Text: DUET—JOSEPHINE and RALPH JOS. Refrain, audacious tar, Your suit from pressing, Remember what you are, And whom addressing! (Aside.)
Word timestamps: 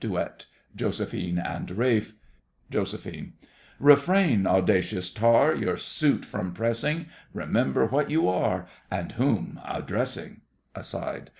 DUET—JOSEPHINE 0.00 1.38
and 1.38 1.70
RALPH 1.70 2.12
JOS. 2.70 3.06
Refrain, 3.78 4.46
audacious 4.46 5.10
tar, 5.10 5.54
Your 5.54 5.78
suit 5.78 6.26
from 6.26 6.52
pressing, 6.52 7.06
Remember 7.32 7.86
what 7.86 8.10
you 8.10 8.28
are, 8.28 8.66
And 8.90 9.12
whom 9.12 9.58
addressing! 9.64 10.42
(Aside.) 10.74 11.30